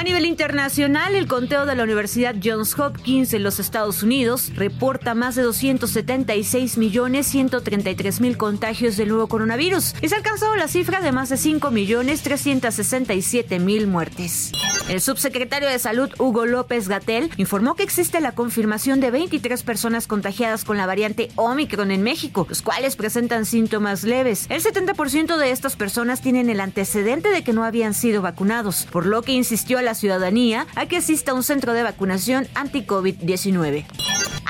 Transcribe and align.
A 0.00 0.02
nivel 0.02 0.24
internacional, 0.24 1.14
el 1.14 1.26
conteo 1.26 1.66
de 1.66 1.76
la 1.76 1.82
Universidad 1.82 2.34
Johns 2.42 2.78
Hopkins 2.78 3.34
en 3.34 3.42
los 3.42 3.60
Estados 3.60 4.02
Unidos 4.02 4.50
reporta 4.56 5.14
más 5.14 5.34
de 5.34 5.42
276 5.42 6.78
millones 6.78 7.26
133 7.26 8.22
mil 8.22 8.38
contagios 8.38 8.96
del 8.96 9.10
nuevo 9.10 9.26
coronavirus 9.26 9.94
y 10.00 10.08
se 10.08 10.14
ha 10.14 10.16
alcanzado 10.16 10.56
la 10.56 10.68
cifra 10.68 11.02
de 11.02 11.12
más 11.12 11.28
de 11.28 11.36
5 11.36 11.70
millones 11.70 12.22
367 12.22 13.58
mil 13.58 13.88
muertes. 13.88 14.52
El 14.88 15.02
subsecretario 15.02 15.68
de 15.68 15.78
Salud 15.78 16.10
Hugo 16.18 16.46
López 16.46 16.88
Gatel 16.88 17.30
informó 17.36 17.74
que 17.76 17.82
existe 17.82 18.20
la 18.20 18.32
confirmación 18.32 19.00
de 19.00 19.10
23 19.10 19.62
personas 19.62 20.06
contagiadas 20.06 20.64
con 20.64 20.78
la 20.78 20.86
variante 20.86 21.28
Omicron 21.36 21.90
en 21.90 22.02
México, 22.02 22.46
los 22.48 22.62
cuales 22.62 22.96
presentan 22.96 23.44
síntomas 23.44 24.02
leves. 24.02 24.46
El 24.48 24.62
70% 24.62 25.36
de 25.36 25.50
estas 25.50 25.76
personas 25.76 26.22
tienen 26.22 26.48
el 26.48 26.60
antecedente 26.60 27.28
de 27.28 27.44
que 27.44 27.52
no 27.52 27.64
habían 27.64 27.92
sido 27.92 28.22
vacunados, 28.22 28.88
por 28.90 29.04
lo 29.04 29.20
que 29.20 29.32
insistió 29.32 29.78
a 29.78 29.82
la 29.82 29.89
ciudadanía 29.94 30.66
a 30.74 30.86
que 30.86 30.96
asista 30.98 31.32
a 31.32 31.34
un 31.34 31.42
centro 31.42 31.72
de 31.72 31.82
vacunación 31.82 32.46
anti-COVID-19. 32.54 33.99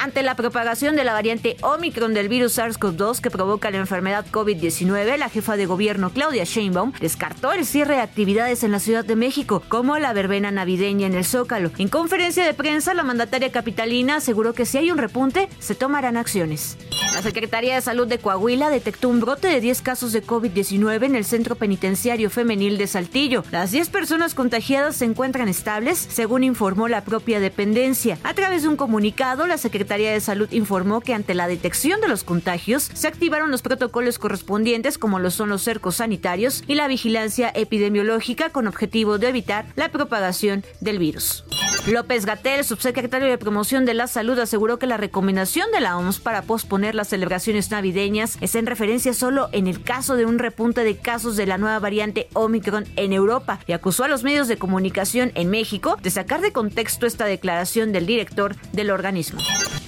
Ante 0.03 0.23
la 0.23 0.35
propagación 0.35 0.97
de 0.97 1.05
la 1.05 1.13
variante 1.13 1.59
Omicron 1.61 2.15
del 2.15 2.31
virus 2.31 2.57
SARS-CoV-2 2.57 3.21
que 3.21 3.31
provoca 3.31 3.71
la 3.71 3.77
enfermedad 3.77 4.25
COVID-19, 4.33 5.19
la 5.19 5.29
jefa 5.29 5.59
de 5.59 5.67
gobierno 5.67 6.09
Claudia 6.09 6.45
Sheinbaum 6.45 6.95
descartó 6.99 7.53
el 7.53 7.67
cierre 7.67 7.97
de 7.97 8.01
actividades 8.01 8.65
en 8.65 8.73
la 8.73 8.79
Ciudad 8.79 9.05
de 9.05 9.15
México, 9.15 9.63
como 9.69 9.99
la 9.99 10.15
verbena 10.15 10.51
navideña 10.51 11.07
en 11.07 11.17
el 11.17 11.27
Zócalo. 11.27 11.71
En 11.77 11.89
conferencia 11.89 12.47
de 12.47 12.55
prensa, 12.55 12.95
la 12.95 13.03
mandataria 13.03 13.53
capitalina 13.53 14.17
aseguró 14.17 14.55
que 14.55 14.65
si 14.65 14.79
hay 14.79 14.91
un 14.91 14.97
repunte, 14.97 15.51
se 15.59 15.75
tomarán 15.75 16.17
acciones. 16.17 16.79
La 17.13 17.21
Secretaría 17.21 17.75
de 17.75 17.83
Salud 17.83 18.07
de 18.07 18.19
Coahuila 18.19 18.71
detectó 18.71 19.11
un 19.11 19.21
brote 19.21 19.49
de 19.49 19.61
10 19.61 19.83
casos 19.83 20.13
de 20.13 20.25
COVID-19 20.25 21.05
en 21.05 21.15
el 21.15 21.27
Centro 21.27 21.57
Penitenciario 21.57 22.31
Femenil 22.31 22.79
de 22.79 22.87
Saltillo. 22.87 23.45
Las 23.51 23.71
10 23.73 23.91
personas 23.91 24.35
contagiadas 24.35 24.97
se 24.97 25.05
encuentran 25.05 25.49
estables, 25.49 25.99
según 25.99 26.43
informó 26.43 26.89
la 26.89 27.05
propia 27.05 27.39
dependencia. 27.39 28.17
A 28.23 28.33
través 28.33 28.63
de 28.63 28.69
un 28.69 28.77
comunicado, 28.77 29.47
la 29.47 29.59
Secretaría 29.59 29.90
de 29.99 30.21
Salud 30.21 30.49
informó 30.53 31.01
que 31.01 31.15
ante 31.15 31.35
la 31.35 31.49
detección 31.49 32.01
de 32.01 32.09
los 32.09 32.25
contagios, 32.25 32.91
se 32.95 33.09
activaron 33.09 33.51
los 33.51 33.63
protocolos 33.63 34.19
correspondientes 34.19 34.99
como 34.99 35.19
lo 35.19 35.31
son 35.31 35.49
los 35.49 35.63
cercos 35.63 35.97
sanitarios 35.97 36.63
y 36.67 36.75
la 36.75 36.89
vigilancia 36.89 37.51
epidemiológica 37.55 38.51
con 38.51 38.67
objetivo 38.67 39.19
de 39.19 39.29
evitar 39.29 39.67
la 39.77 39.91
propagación 39.91 40.65
del 40.81 40.99
virus. 40.99 41.45
López 41.87 42.27
Gatel, 42.27 42.63
subsecretario 42.65 43.29
de 43.29 43.39
Promoción 43.39 43.87
de 43.87 43.95
la 43.95 44.07
Salud, 44.07 44.39
aseguró 44.39 44.79
que 44.79 44.87
la 44.87 44.99
recomendación 44.99 45.71
de 45.73 45.81
la 45.81 45.97
OMS 45.97 46.21
para 46.21 46.43
posponer 46.43 46.95
las 46.95 47.09
celebraciones 47.09 47.71
navideñas 47.71 48.37
es 48.43 48.55
en 48.55 48.67
referencia 48.67 49.15
solo 49.15 49.49
en 49.53 49.67
el 49.67 49.83
caso 49.83 50.17
de 50.17 50.27
un 50.27 50.39
repunte 50.39 50.85
de 50.85 50.99
casos 50.99 51.37
de 51.37 51.47
la 51.47 51.57
nueva 51.57 51.79
variante 51.79 52.29
Omicron 52.35 52.85
en 52.97 53.15
Europa 53.15 53.61
y 53.67 53.73
acusó 53.73 54.05
a 54.05 54.09
los 54.09 54.23
medios 54.23 54.47
de 54.47 54.59
comunicación 54.59 55.33
en 55.35 55.49
México 55.49 55.97
de 56.03 56.11
sacar 56.11 56.43
de 56.43 56.53
contexto 56.53 57.07
esta 57.07 57.25
declaración 57.25 57.93
del 57.93 58.07
director 58.07 58.57
del 58.73 58.91
organismo. 58.91 59.41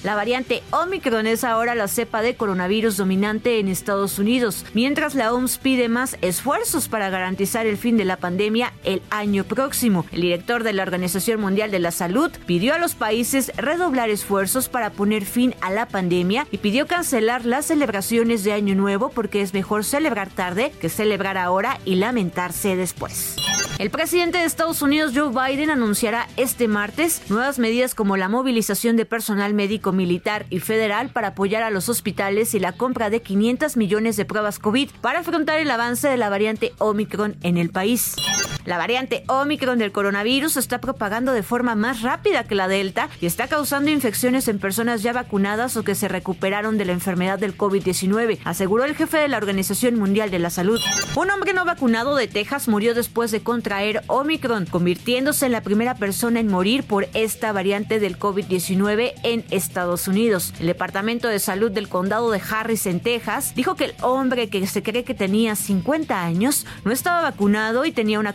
La 0.02 0.16
variante 0.16 0.64
Omicron 0.72 1.28
es 1.28 1.44
ahora 1.44 1.76
la 1.76 1.86
cepa 1.86 2.22
de 2.22 2.34
coronavirus 2.34 2.96
dominante 2.96 3.60
en 3.60 3.68
Estados 3.68 4.18
Unidos, 4.18 4.64
mientras 4.74 5.14
la 5.14 5.32
OMS 5.32 5.58
pide 5.58 5.88
más 5.88 6.16
esfuerzos 6.22 6.88
para 6.88 7.08
garantizar 7.08 7.66
el 7.66 7.76
fin 7.76 7.96
de 7.96 8.04
la 8.04 8.16
pandemia 8.16 8.72
el 8.82 9.00
año 9.10 9.44
próximo. 9.44 10.04
El 10.10 10.22
director 10.22 10.64
de 10.64 10.72
la 10.72 10.82
Organización 10.82 11.40
Mundial 11.40 11.70
de 11.70 11.78
la 11.82 11.90
Salud 11.90 12.30
pidió 12.46 12.74
a 12.74 12.78
los 12.78 12.94
países 12.94 13.52
redoblar 13.56 14.08
esfuerzos 14.08 14.68
para 14.68 14.90
poner 14.90 15.24
fin 15.24 15.54
a 15.60 15.70
la 15.70 15.86
pandemia 15.86 16.46
y 16.50 16.58
pidió 16.58 16.86
cancelar 16.86 17.44
las 17.44 17.66
celebraciones 17.66 18.44
de 18.44 18.52
Año 18.52 18.74
Nuevo 18.74 19.10
porque 19.10 19.42
es 19.42 19.52
mejor 19.52 19.84
celebrar 19.84 20.30
tarde 20.30 20.72
que 20.80 20.88
celebrar 20.88 21.36
ahora 21.36 21.78
y 21.84 21.96
lamentarse 21.96 22.76
después. 22.76 23.36
El 23.78 23.90
presidente 23.90 24.38
de 24.38 24.44
Estados 24.44 24.80
Unidos, 24.82 25.12
Joe 25.14 25.30
Biden, 25.30 25.70
anunciará 25.70 26.28
este 26.36 26.68
martes 26.68 27.22
nuevas 27.28 27.58
medidas 27.58 27.94
como 27.96 28.16
la 28.16 28.28
movilización 28.28 28.96
de 28.96 29.06
personal 29.06 29.54
médico 29.54 29.90
militar 29.92 30.46
y 30.50 30.60
federal 30.60 31.08
para 31.08 31.28
apoyar 31.28 31.62
a 31.64 31.70
los 31.70 31.88
hospitales 31.88 32.54
y 32.54 32.60
la 32.60 32.72
compra 32.72 33.10
de 33.10 33.22
500 33.22 33.76
millones 33.76 34.16
de 34.16 34.24
pruebas 34.24 34.58
COVID 34.58 34.90
para 35.00 35.20
afrontar 35.20 35.58
el 35.58 35.70
avance 35.70 36.06
de 36.06 36.16
la 36.16 36.28
variante 36.28 36.72
Omicron 36.78 37.36
en 37.42 37.56
el 37.56 37.70
país. 37.70 38.14
La 38.64 38.78
variante 38.78 39.24
Omicron 39.26 39.78
del 39.78 39.92
coronavirus 39.92 40.56
está 40.56 40.80
propagando 40.80 41.32
de 41.32 41.42
forma 41.42 41.74
más 41.74 42.02
rápida 42.02 42.44
que 42.44 42.54
la 42.54 42.68
Delta 42.68 43.08
y 43.20 43.26
está 43.26 43.48
causando 43.48 43.90
infecciones 43.90 44.46
en 44.48 44.58
personas 44.58 45.02
ya 45.02 45.12
vacunadas 45.12 45.76
o 45.76 45.82
que 45.82 45.94
se 45.94 46.08
recuperaron 46.08 46.78
de 46.78 46.84
la 46.84 46.92
enfermedad 46.92 47.38
del 47.38 47.56
COVID-19, 47.56 48.38
aseguró 48.44 48.84
el 48.84 48.94
jefe 48.94 49.18
de 49.18 49.28
la 49.28 49.38
Organización 49.38 49.96
Mundial 49.98 50.30
de 50.30 50.38
la 50.38 50.50
Salud. 50.50 50.80
Un 51.16 51.30
hombre 51.30 51.52
no 51.52 51.64
vacunado 51.64 52.14
de 52.14 52.28
Texas 52.28 52.68
murió 52.68 52.94
después 52.94 53.30
de 53.30 53.42
contraer 53.42 54.02
Omicron, 54.06 54.66
convirtiéndose 54.66 55.46
en 55.46 55.52
la 55.52 55.62
primera 55.62 55.96
persona 55.96 56.40
en 56.40 56.48
morir 56.48 56.84
por 56.84 57.08
esta 57.14 57.52
variante 57.52 57.98
del 57.98 58.18
COVID-19 58.18 59.14
en 59.22 59.44
Estados 59.50 60.06
Unidos. 60.06 60.54
El 60.60 60.66
Departamento 60.66 61.28
de 61.28 61.38
Salud 61.38 61.70
del 61.70 61.88
Condado 61.88 62.30
de 62.30 62.40
Harris 62.48 62.86
en 62.86 63.00
Texas 63.00 63.54
dijo 63.54 63.74
que 63.74 63.86
el 63.86 63.94
hombre 64.02 64.48
que 64.48 64.66
se 64.66 64.82
cree 64.82 65.04
que 65.04 65.14
tenía 65.14 65.56
50 65.56 66.22
años 66.22 66.66
no 66.84 66.92
estaba 66.92 67.22
vacunado 67.22 67.84
y 67.84 67.92
tenía 67.92 68.20
una 68.20 68.34